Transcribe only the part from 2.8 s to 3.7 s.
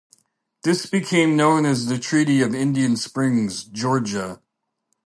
Springs,